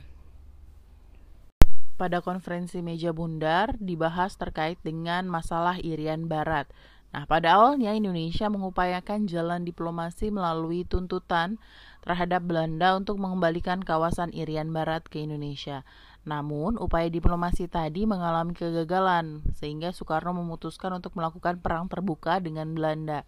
Pada 1.96 2.20
konferensi 2.20 2.85
meja 2.85 3.09
bundar 3.16 3.72
dibahas 3.80 4.37
terkait 4.37 4.76
dengan 4.85 5.24
masalah 5.32 5.80
Irian 5.80 6.28
Barat. 6.28 6.68
Nah, 7.16 7.24
pada 7.24 7.56
awalnya 7.56 7.96
Indonesia 7.96 8.52
mengupayakan 8.52 9.24
jalan 9.24 9.64
diplomasi 9.64 10.28
melalui 10.28 10.85
tuntutan 10.85 11.56
terhadap 12.04 12.44
Belanda 12.44 13.00
untuk 13.00 13.16
mengembalikan 13.16 13.80
kawasan 13.80 14.28
Irian 14.37 14.76
Barat 14.76 15.09
ke 15.09 15.24
Indonesia. 15.24 15.88
Namun, 16.28 16.76
upaya 16.76 17.09
diplomasi 17.09 17.64
tadi 17.64 18.04
mengalami 18.04 18.52
kegagalan, 18.52 19.40
sehingga 19.56 19.96
Soekarno 19.96 20.37
memutuskan 20.37 20.92
untuk 20.92 21.16
melakukan 21.16 21.64
perang 21.64 21.88
terbuka 21.88 22.44
dengan 22.44 22.76
Belanda. 22.76 23.24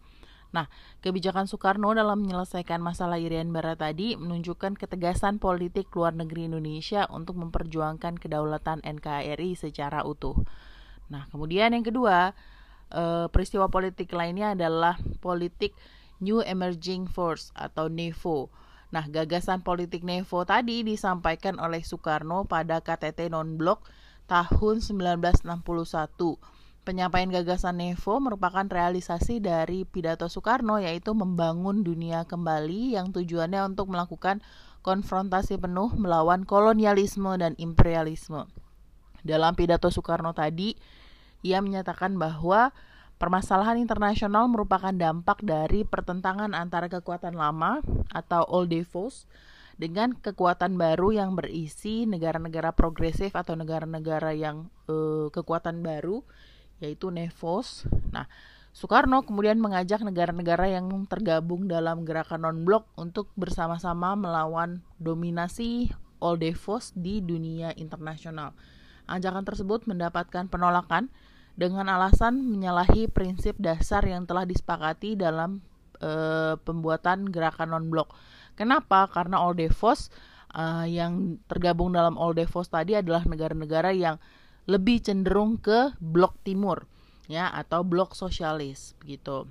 Nah, 0.48 0.72
kebijakan 1.04 1.44
Soekarno 1.44 1.92
dalam 1.92 2.24
menyelesaikan 2.24 2.80
masalah 2.80 3.20
Irian 3.20 3.52
Barat 3.52 3.84
tadi 3.84 4.16
menunjukkan 4.16 4.80
ketegasan 4.80 5.36
politik 5.36 5.92
luar 5.92 6.16
negeri 6.16 6.48
Indonesia 6.48 7.04
untuk 7.12 7.36
memperjuangkan 7.36 8.16
kedaulatan 8.16 8.80
NKRI 8.80 9.60
secara 9.60 10.08
utuh. 10.08 10.40
Nah, 11.12 11.28
kemudian 11.28 11.76
yang 11.76 11.84
kedua, 11.84 12.32
uh, 12.92 13.28
peristiwa 13.28 13.68
politik 13.68 14.08
lainnya 14.16 14.56
adalah 14.56 14.96
politik 15.20 15.76
New 16.24 16.40
Emerging 16.40 17.12
Force 17.12 17.52
atau 17.52 17.92
NEVO. 17.92 18.48
Nah, 18.88 19.04
gagasan 19.04 19.60
politik 19.60 20.00
NEVO 20.00 20.48
tadi 20.48 20.80
disampaikan 20.80 21.60
oleh 21.60 21.84
Soekarno 21.84 22.48
pada 22.48 22.80
KTT 22.80 23.28
Non-Blok 23.28 23.84
tahun 24.24 24.80
1961. 24.80 26.57
Penyampaian 26.88 27.28
gagasan 27.28 27.84
NEVO 27.84 28.16
merupakan 28.16 28.64
realisasi 28.64 29.44
dari 29.44 29.84
pidato 29.84 30.24
Soekarno 30.24 30.80
yaitu 30.80 31.12
membangun 31.12 31.84
dunia 31.84 32.24
kembali 32.24 32.96
yang 32.96 33.12
tujuannya 33.12 33.60
untuk 33.68 33.92
melakukan 33.92 34.40
konfrontasi 34.80 35.60
penuh 35.60 35.92
melawan 36.00 36.48
kolonialisme 36.48 37.28
dan 37.36 37.52
imperialisme. 37.60 38.48
Dalam 39.20 39.52
pidato 39.52 39.92
Soekarno 39.92 40.32
tadi, 40.32 40.80
ia 41.44 41.60
menyatakan 41.60 42.16
bahwa 42.16 42.72
permasalahan 43.20 43.76
internasional 43.76 44.48
merupakan 44.48 44.96
dampak 44.96 45.44
dari 45.44 45.84
pertentangan 45.84 46.56
antara 46.56 46.88
kekuatan 46.88 47.36
lama 47.36 47.84
atau 48.16 48.48
old 48.48 48.72
devils 48.72 49.28
dengan 49.76 50.16
kekuatan 50.16 50.80
baru 50.80 51.12
yang 51.12 51.36
berisi 51.36 52.08
negara-negara 52.08 52.72
progresif 52.72 53.36
atau 53.36 53.60
negara-negara 53.60 54.32
yang 54.32 54.72
uh, 54.88 55.28
kekuatan 55.28 55.84
baru 55.84 56.24
yaitu 56.78 57.10
NEVOS. 57.10 57.86
Nah, 58.10 58.26
Soekarno 58.78 59.26
kemudian 59.26 59.58
mengajak 59.58 60.04
negara-negara 60.06 60.70
yang 60.70 60.86
tergabung 61.10 61.66
dalam 61.66 62.06
gerakan 62.06 62.46
non-blok 62.46 62.86
untuk 62.94 63.26
bersama-sama 63.34 64.14
melawan 64.14 64.86
dominasi 65.02 65.90
old 66.22 66.42
devils 66.42 66.94
di 66.94 67.18
dunia 67.18 67.74
internasional. 67.74 68.54
Ajakan 69.08 69.42
tersebut 69.42 69.88
mendapatkan 69.88 70.46
penolakan 70.46 71.08
dengan 71.58 71.90
alasan 71.90 72.38
menyalahi 72.38 73.10
prinsip 73.10 73.58
dasar 73.58 74.06
yang 74.06 74.30
telah 74.30 74.46
disepakati 74.46 75.18
dalam 75.18 75.58
e, 75.98 76.10
pembuatan 76.62 77.26
gerakan 77.34 77.74
non-blok. 77.74 78.14
Kenapa? 78.54 79.10
Karena 79.10 79.42
All 79.42 79.58
Devos 79.58 80.12
e, 80.54 80.62
yang 80.92 81.42
tergabung 81.50 81.90
dalam 81.90 82.14
All 82.14 82.36
Devos 82.36 82.70
tadi 82.70 82.94
adalah 82.94 83.26
negara-negara 83.26 83.90
yang 83.90 84.22
lebih 84.68 85.00
cenderung 85.00 85.56
ke 85.56 85.96
blok 85.96 86.36
timur 86.44 86.84
ya 87.24 87.48
atau 87.48 87.80
blok 87.80 88.12
sosialis 88.12 88.92
begitu. 89.00 89.48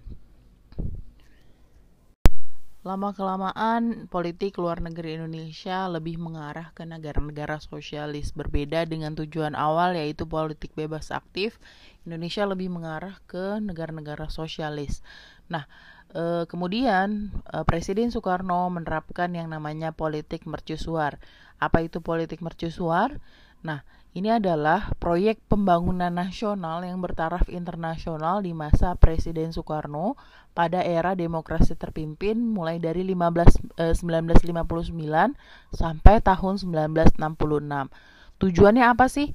Lama-kelamaan 2.86 4.08
politik 4.08 4.56
luar 4.62 4.80
negeri 4.80 5.20
Indonesia 5.20 5.92
lebih 5.92 6.22
mengarah 6.24 6.72
ke 6.72 6.88
negara-negara 6.88 7.60
sosialis 7.60 8.32
berbeda 8.32 8.88
dengan 8.88 9.12
tujuan 9.12 9.60
awal 9.60 9.98
yaitu 10.00 10.24
politik 10.24 10.72
bebas 10.72 11.12
aktif. 11.12 11.60
Indonesia 12.08 12.48
lebih 12.48 12.72
mengarah 12.72 13.20
ke 13.28 13.60
negara-negara 13.60 14.32
sosialis. 14.32 15.04
Nah, 15.52 15.68
e, 16.16 16.48
kemudian 16.48 17.36
e, 17.44 17.68
Presiden 17.68 18.08
Soekarno 18.08 18.72
menerapkan 18.72 19.36
yang 19.36 19.52
namanya 19.52 19.92
politik 19.92 20.48
mercusuar. 20.48 21.20
Apa 21.60 21.84
itu 21.84 22.00
politik 22.00 22.40
mercusuar? 22.40 23.20
Nah, 23.68 23.84
ini 24.18 24.34
adalah 24.34 24.98
proyek 24.98 25.38
pembangunan 25.46 26.10
nasional 26.10 26.82
yang 26.82 26.98
bertaraf 26.98 27.46
internasional 27.54 28.42
di 28.42 28.50
masa 28.50 28.98
Presiden 28.98 29.54
Soekarno 29.54 30.18
pada 30.58 30.82
era 30.82 31.14
demokrasi 31.14 31.78
terpimpin 31.78 32.42
mulai 32.42 32.82
dari 32.82 33.06
15, 33.06 33.62
eh, 33.78 33.94
1959 33.94 35.38
sampai 35.70 36.18
tahun 36.26 36.58
1966. 36.58 37.94
tujuannya 38.38 38.86
apa 38.86 39.10
sih 39.10 39.34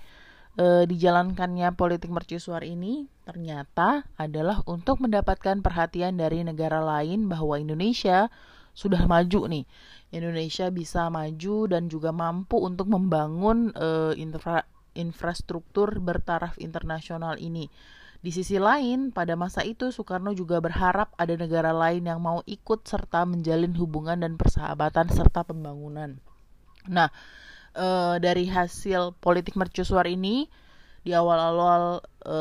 e, 0.54 0.66
dijalankannya 0.86 1.74
politik 1.74 2.14
mercusuar 2.14 2.62
ini? 2.62 3.10
Ternyata 3.26 4.06
adalah 4.14 4.62
untuk 4.70 5.02
mendapatkan 5.02 5.58
perhatian 5.58 6.18
dari 6.18 6.46
negara 6.46 6.78
lain 6.82 7.26
bahwa 7.26 7.58
Indonesia 7.58 8.30
sudah 8.72 9.04
maju 9.04 9.48
nih. 9.48 9.64
Indonesia 10.12 10.68
bisa 10.68 11.08
maju 11.08 11.56
dan 11.68 11.88
juga 11.88 12.12
mampu 12.12 12.60
untuk 12.60 12.88
membangun 12.88 13.72
e, 13.72 14.16
infra 14.20 14.64
infrastruktur 14.92 16.00
bertaraf 16.04 16.60
internasional 16.60 17.40
ini. 17.40 17.68
Di 18.22 18.30
sisi 18.30 18.60
lain, 18.60 19.10
pada 19.10 19.34
masa 19.34 19.66
itu 19.66 19.90
Soekarno 19.90 20.30
juga 20.36 20.60
berharap 20.62 21.10
ada 21.16 21.34
negara 21.34 21.72
lain 21.74 22.06
yang 22.06 22.20
mau 22.22 22.44
ikut 22.46 22.86
serta 22.86 23.24
menjalin 23.26 23.72
hubungan 23.74 24.20
dan 24.20 24.36
persahabatan 24.36 25.10
serta 25.10 25.42
pembangunan. 25.48 26.20
Nah, 26.86 27.08
e, 27.72 27.86
dari 28.20 28.46
hasil 28.52 29.16
politik 29.16 29.56
mercusuar 29.56 30.04
ini 30.06 30.46
di 31.02 31.10
awal-awal 31.16 32.04
e, 32.22 32.38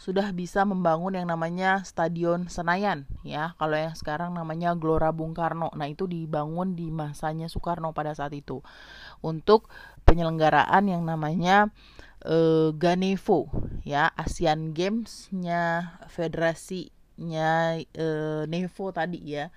sudah 0.00 0.32
bisa 0.32 0.64
membangun 0.64 1.12
yang 1.12 1.28
namanya 1.28 1.84
Stadion 1.84 2.48
Senayan 2.48 3.04
ya. 3.20 3.52
Kalau 3.60 3.76
yang 3.76 3.92
sekarang 3.92 4.32
namanya 4.32 4.72
Gelora 4.72 5.12
Bung 5.12 5.36
Karno. 5.36 5.68
Nah, 5.76 5.92
itu 5.92 6.08
dibangun 6.08 6.72
di 6.72 6.88
masanya 6.88 7.52
Soekarno 7.52 7.92
pada 7.92 8.16
saat 8.16 8.32
itu 8.32 8.64
untuk 9.20 9.68
penyelenggaraan 10.08 10.88
yang 10.88 11.04
namanya 11.04 11.68
uh, 12.24 12.72
Ganevo 12.72 13.52
ya 13.84 14.08
Asian 14.16 14.72
Games-nya 14.72 15.92
federasinya 16.08 17.76
uh, 17.76 18.48
Nevo 18.48 18.96
tadi 18.96 19.20
ya. 19.20 19.52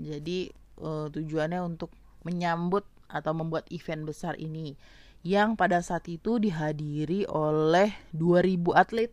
Jadi 0.00 0.48
uh, 0.80 1.12
tujuannya 1.12 1.60
untuk 1.60 1.92
menyambut 2.24 2.88
atau 3.12 3.36
membuat 3.36 3.68
event 3.68 4.08
besar 4.08 4.32
ini 4.40 4.80
yang 5.20 5.60
pada 5.60 5.84
saat 5.84 6.08
itu 6.08 6.40
dihadiri 6.40 7.28
oleh 7.28 7.92
2000 8.16 8.80
atlet 8.80 9.12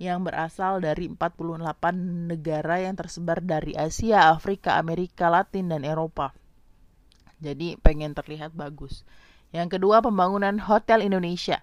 yang 0.00 0.24
berasal 0.24 0.80
dari 0.80 1.12
48 1.12 2.32
negara 2.32 2.80
yang 2.80 2.96
tersebar 2.96 3.44
dari 3.44 3.76
Asia, 3.76 4.32
Afrika, 4.32 4.80
Amerika 4.80 5.28
Latin, 5.28 5.68
dan 5.68 5.84
Eropa. 5.84 6.32
Jadi 7.36 7.76
pengen 7.76 8.16
terlihat 8.16 8.56
bagus. 8.56 9.04
Yang 9.52 9.76
kedua, 9.76 10.00
pembangunan 10.00 10.56
Hotel 10.56 11.04
Indonesia. 11.04 11.60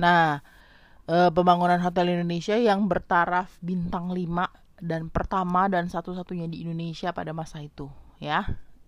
Nah, 0.00 0.40
e, 1.04 1.28
pembangunan 1.28 1.76
Hotel 1.84 2.16
Indonesia 2.16 2.56
yang 2.56 2.88
bertaraf 2.88 3.52
bintang 3.60 4.08
5 4.08 4.80
dan 4.80 5.12
pertama 5.12 5.68
dan 5.68 5.92
satu-satunya 5.92 6.48
di 6.48 6.64
Indonesia 6.64 7.12
pada 7.12 7.36
masa 7.36 7.60
itu, 7.60 7.92
ya. 8.16 8.44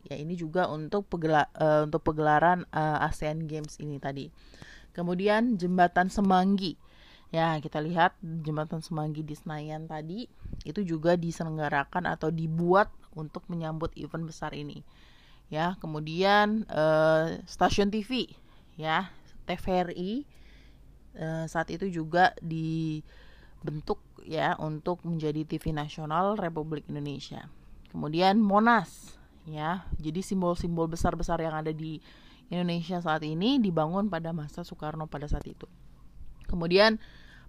Ya 0.09 0.17
ini 0.17 0.33
juga 0.33 0.65
untuk 0.73 1.05
pegela, 1.13 1.53
e, 1.53 1.85
untuk 1.85 2.01
pegelaran 2.09 2.65
e, 2.73 2.83
ASEAN 3.05 3.45
Games 3.45 3.77
ini 3.85 4.01
tadi. 4.01 4.33
Kemudian 4.97 5.61
jembatan 5.61 6.09
Semanggi. 6.09 6.88
Ya, 7.29 7.61
kita 7.61 7.85
lihat 7.85 8.17
jembatan 8.23 8.81
Semanggi 8.81 9.21
di 9.21 9.37
Senayan 9.37 9.85
tadi 9.85 10.25
itu 10.65 10.81
juga 10.81 11.13
diselenggarakan 11.13 12.09
atau 12.09 12.33
dibuat 12.33 12.89
untuk 13.13 13.45
menyambut 13.53 13.93
event 14.01 14.25
besar 14.25 14.57
ini. 14.57 14.81
Ya, 15.53 15.77
kemudian 15.81 16.65
e, 16.69 16.85
stasiun 17.45 17.93
TV 17.93 18.33
ya, 18.81 19.13
TVRI 19.45 20.25
Eh, 21.19 21.45
saat 21.51 21.67
itu 21.75 21.91
juga 21.91 22.31
dibentuk 22.39 23.99
ya 24.23 24.55
untuk 24.63 25.03
menjadi 25.03 25.43
TV 25.43 25.75
nasional 25.75 26.39
Republik 26.39 26.87
Indonesia. 26.87 27.51
Kemudian 27.91 28.39
Monas 28.39 29.19
ya. 29.43 29.83
Jadi 29.99 30.23
simbol-simbol 30.23 30.87
besar-besar 30.87 31.43
yang 31.43 31.59
ada 31.59 31.75
di 31.75 31.99
Indonesia 32.55 33.03
saat 33.03 33.27
ini 33.27 33.59
dibangun 33.59 34.07
pada 34.07 34.31
masa 34.31 34.63
Soekarno 34.63 35.11
pada 35.11 35.27
saat 35.27 35.43
itu. 35.51 35.67
Kemudian 36.49 36.97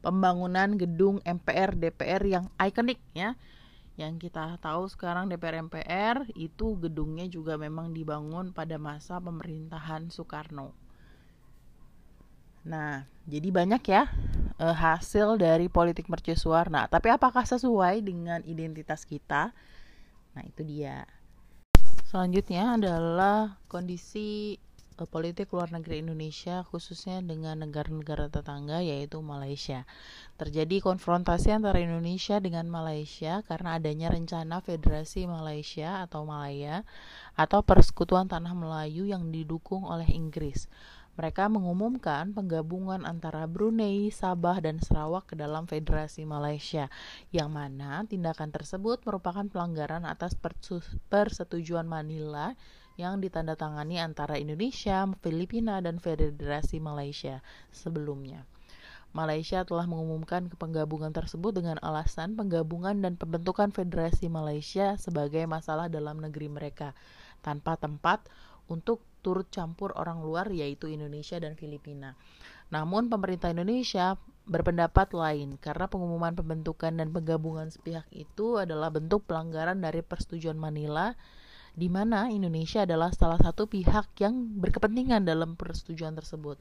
pembangunan 0.04 0.76
gedung 0.76 1.24
MPR 1.24 1.76
DPR 1.76 2.24
yang 2.28 2.46
ikonik 2.60 3.00
ya. 3.16 3.40
Yang 4.00 4.32
kita 4.32 4.56
tahu 4.64 4.88
sekarang 4.88 5.28
DPR 5.28 5.60
MPR 5.60 6.24
itu 6.40 6.80
gedungnya 6.80 7.28
juga 7.28 7.60
memang 7.60 7.92
dibangun 7.92 8.56
pada 8.56 8.80
masa 8.80 9.20
pemerintahan 9.20 10.08
Soekarno. 10.08 10.72
Nah, 12.64 13.08
jadi 13.28 13.50
banyak 13.52 13.84
ya 13.88 14.08
uh, 14.60 14.76
hasil 14.76 15.40
dari 15.40 15.72
politik 15.72 16.08
mercusuar. 16.12 16.68
Nah, 16.68 16.88
tapi 16.88 17.12
apakah 17.12 17.44
sesuai 17.44 18.04
dengan 18.04 18.44
identitas 18.44 19.08
kita? 19.08 19.52
Nah, 20.36 20.44
itu 20.44 20.64
dia. 20.64 21.08
Selanjutnya 22.08 22.80
adalah 22.80 23.60
kondisi 23.68 24.60
politik 25.08 25.54
luar 25.56 25.70
negeri 25.70 26.02
Indonesia 26.02 26.66
khususnya 26.68 27.24
dengan 27.24 27.64
negara-negara 27.64 28.28
tetangga 28.28 28.82
yaitu 28.82 29.22
Malaysia. 29.24 29.88
Terjadi 30.36 30.82
konfrontasi 30.84 31.54
antara 31.54 31.78
Indonesia 31.78 32.42
dengan 32.42 32.68
Malaysia 32.68 33.46
karena 33.48 33.78
adanya 33.78 34.12
rencana 34.12 34.60
Federasi 34.60 35.30
Malaysia 35.30 36.04
atau 36.04 36.26
Malaya 36.26 36.84
atau 37.38 37.64
Persekutuan 37.64 38.28
Tanah 38.28 38.58
Melayu 38.58 39.08
yang 39.08 39.32
didukung 39.32 39.86
oleh 39.86 40.10
Inggris 40.12 40.66
mereka 41.20 41.52
mengumumkan 41.52 42.32
penggabungan 42.32 43.04
antara 43.04 43.44
Brunei, 43.44 44.08
Sabah, 44.08 44.64
dan 44.64 44.80
Sarawak 44.80 45.28
ke 45.28 45.36
dalam 45.36 45.68
Federasi 45.68 46.24
Malaysia, 46.24 46.88
yang 47.36 47.52
mana 47.52 48.08
tindakan 48.08 48.56
tersebut 48.56 49.04
merupakan 49.04 49.44
pelanggaran 49.52 50.08
atas 50.08 50.40
persetujuan 51.12 51.84
Manila 51.84 52.56
yang 53.00 53.24
ditandatangani 53.24 54.04
antara 54.04 54.36
Indonesia, 54.36 55.08
Filipina, 55.24 55.80
dan 55.80 56.04
Federasi 56.04 56.84
Malaysia 56.84 57.40
sebelumnya. 57.72 58.44
Malaysia 59.16 59.64
telah 59.64 59.88
mengumumkan 59.88 60.52
penggabungan 60.54 61.16
tersebut 61.16 61.56
dengan 61.56 61.80
alasan 61.80 62.36
penggabungan 62.36 63.00
dan 63.00 63.16
pembentukan 63.16 63.72
Federasi 63.72 64.28
Malaysia 64.28 65.00
sebagai 65.00 65.48
masalah 65.48 65.88
dalam 65.88 66.20
negeri 66.20 66.52
mereka, 66.52 66.92
tanpa 67.40 67.80
tempat 67.80 68.22
untuk 68.68 69.02
turut 69.26 69.50
campur 69.50 69.96
orang 69.96 70.22
luar 70.22 70.52
yaitu 70.54 70.92
Indonesia 70.92 71.40
dan 71.42 71.58
Filipina. 71.58 72.14
Namun 72.70 73.10
pemerintah 73.10 73.50
Indonesia 73.50 74.14
berpendapat 74.46 75.14
lain 75.18 75.58
karena 75.58 75.90
pengumuman 75.90 76.38
pembentukan 76.38 76.94
dan 76.94 77.10
penggabungan 77.10 77.74
sepihak 77.74 78.06
itu 78.14 78.62
adalah 78.62 78.94
bentuk 78.94 79.26
pelanggaran 79.26 79.82
dari 79.82 80.06
persetujuan 80.06 80.58
Manila 80.58 81.18
di 81.80 81.88
mana 81.88 82.28
Indonesia 82.28 82.84
adalah 82.84 83.16
salah 83.16 83.40
satu 83.40 83.72
pihak 83.72 84.20
yang 84.20 84.60
berkepentingan 84.60 85.24
dalam 85.24 85.56
persetujuan 85.56 86.12
tersebut. 86.20 86.60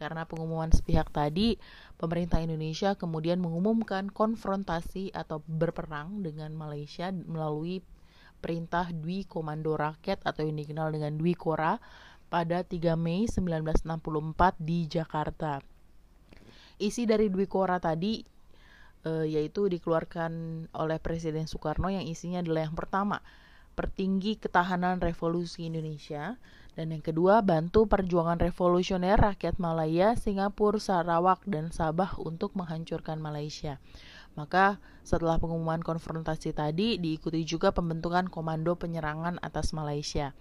Karena 0.00 0.24
pengumuman 0.24 0.72
sepihak 0.72 1.12
tadi, 1.12 1.60
pemerintah 2.00 2.40
Indonesia 2.40 2.96
kemudian 2.96 3.38
mengumumkan 3.38 4.08
konfrontasi 4.08 5.12
atau 5.12 5.44
berperang 5.44 6.24
dengan 6.24 6.56
Malaysia 6.56 7.12
melalui 7.12 7.84
perintah 8.40 8.90
Dwi 8.90 9.28
Komando 9.28 9.76
Rakyat 9.76 10.24
atau 10.24 10.44
yang 10.44 10.58
dikenal 10.58 10.92
dengan 10.96 11.14
Dwi 11.14 11.36
Kora 11.36 11.78
pada 12.32 12.66
3 12.66 12.98
Mei 12.98 13.30
1964 13.30 14.58
di 14.58 14.90
Jakarta. 14.90 15.62
Isi 16.82 17.06
dari 17.06 17.30
Dwi 17.30 17.46
Kora 17.46 17.78
tadi 17.78 18.18
e, 19.06 19.12
yaitu 19.30 19.70
dikeluarkan 19.70 20.32
oleh 20.74 20.98
Presiden 20.98 21.46
Soekarno 21.46 21.86
yang 21.88 22.02
isinya 22.02 22.42
adalah 22.42 22.66
yang 22.66 22.74
pertama, 22.74 23.22
pertinggi 23.74 24.38
ketahanan 24.38 25.02
revolusi 25.02 25.66
Indonesia 25.68 26.38
dan 26.74 26.90
yang 26.90 27.02
kedua 27.06 27.38
bantu 27.38 27.86
perjuangan 27.86 28.42
revolusioner 28.42 29.14
rakyat 29.14 29.62
Malaya, 29.62 30.18
Singapura, 30.18 30.82
Sarawak 30.82 31.46
dan 31.46 31.70
Sabah 31.70 32.18
untuk 32.18 32.54
menghancurkan 32.58 33.22
Malaysia. 33.22 33.78
Maka 34.34 34.82
setelah 35.06 35.38
pengumuman 35.38 35.78
konfrontasi 35.78 36.50
tadi 36.50 36.98
diikuti 36.98 37.46
juga 37.46 37.70
pembentukan 37.70 38.26
komando 38.26 38.74
penyerangan 38.74 39.38
atas 39.38 39.70
Malaysia. 39.70 40.34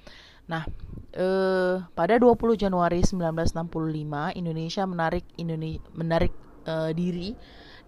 Nah, 0.49 0.65
eh, 1.13 1.77
pada 1.93 2.15
20 2.17 2.57
Januari 2.57 3.05
1965 3.05 4.33
Indonesia 4.33 4.83
menarik 4.89 5.25
Indonesia 5.37 5.85
menarik 5.93 6.33
eh, 6.65 6.91
diri 6.97 7.37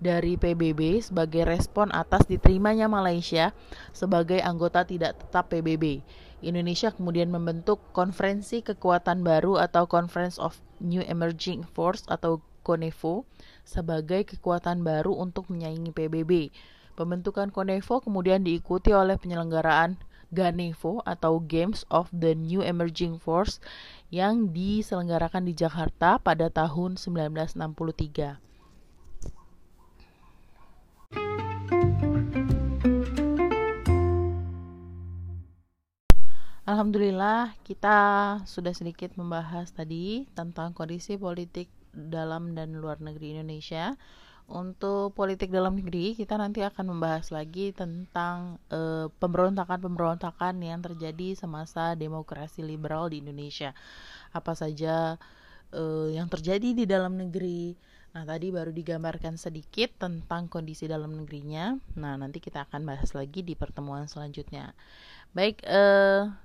dari 0.06 0.38
PBB 0.38 1.02
sebagai 1.02 1.50
respon 1.50 1.90
atas 1.90 2.30
diterimanya 2.30 2.86
Malaysia 2.86 3.58
sebagai 3.90 4.38
anggota 4.38 4.86
tidak 4.86 5.18
tetap 5.18 5.50
PBB. 5.50 6.06
Indonesia 6.46 6.94
kemudian 6.94 7.34
membentuk 7.34 7.82
konferensi 7.90 8.62
kekuatan 8.62 9.26
baru 9.26 9.58
atau 9.58 9.90
Conference 9.90 10.38
of 10.38 10.62
New 10.78 11.02
Emerging 11.02 11.66
Force 11.66 12.06
atau 12.06 12.38
CONEFO 12.62 13.26
sebagai 13.66 14.30
kekuatan 14.30 14.86
baru 14.86 15.18
untuk 15.18 15.50
menyaingi 15.50 15.90
PBB. 15.90 16.54
Pembentukan 16.94 17.50
CONEFO 17.50 18.06
kemudian 18.06 18.46
diikuti 18.46 18.94
oleh 18.94 19.18
penyelenggaraan 19.18 19.98
GANEVO 20.30 21.02
atau 21.02 21.42
Games 21.42 21.82
of 21.90 22.14
the 22.14 22.38
New 22.38 22.62
Emerging 22.62 23.18
Force 23.18 23.58
yang 24.14 24.54
diselenggarakan 24.54 25.50
di 25.50 25.54
Jakarta 25.58 26.22
pada 26.22 26.54
tahun 26.54 26.98
1963. 27.02 28.46
Alhamdulillah 36.66 37.54
kita 37.62 37.98
sudah 38.50 38.74
sedikit 38.74 39.14
membahas 39.22 39.70
tadi 39.70 40.26
tentang 40.34 40.74
kondisi 40.74 41.14
politik 41.14 41.70
dalam 41.94 42.58
dan 42.58 42.74
luar 42.82 42.98
negeri 42.98 43.38
Indonesia. 43.38 43.94
Untuk 44.50 45.14
politik 45.14 45.54
dalam 45.54 45.78
negeri, 45.78 46.18
kita 46.18 46.42
nanti 46.42 46.66
akan 46.66 46.98
membahas 46.98 47.30
lagi 47.30 47.70
tentang 47.70 48.58
uh, 48.74 49.14
pemberontakan-pemberontakan 49.22 50.58
yang 50.62 50.82
terjadi 50.82 51.38
semasa 51.38 51.94
demokrasi 51.94 52.66
liberal 52.66 53.14
di 53.14 53.22
Indonesia. 53.22 53.78
Apa 54.34 54.58
saja 54.58 55.22
uh, 55.70 56.10
yang 56.10 56.26
terjadi 56.34 56.74
di 56.74 56.90
dalam 56.90 57.14
negeri. 57.14 57.78
Nah, 58.18 58.26
tadi 58.26 58.50
baru 58.50 58.74
digambarkan 58.74 59.38
sedikit 59.38 60.02
tentang 60.02 60.50
kondisi 60.50 60.90
dalam 60.90 61.14
negerinya. 61.14 61.78
Nah, 61.94 62.18
nanti 62.18 62.42
kita 62.42 62.66
akan 62.66 62.90
bahas 62.90 63.14
lagi 63.14 63.46
di 63.46 63.54
pertemuan 63.54 64.10
selanjutnya. 64.10 64.74
Baik, 65.34 65.62
uh, 65.68 66.45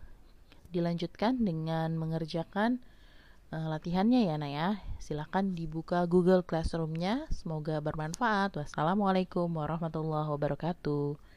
dilanjutkan 0.70 1.42
dengan 1.42 1.94
mengerjakan 1.98 2.80
uh, 3.54 3.66
latihannya 3.70 4.26
ya 4.30 4.36
Naya. 4.40 4.68
Silahkan 4.98 5.54
dibuka 5.54 6.06
Google 6.06 6.42
Classroom-nya. 6.46 7.26
Semoga 7.34 7.82
bermanfaat. 7.82 8.56
Wassalamualaikum 8.56 9.50
warahmatullahi 9.50 10.30
wabarakatuh. 10.30 11.29